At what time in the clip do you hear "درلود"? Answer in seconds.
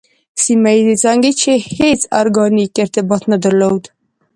3.43-3.83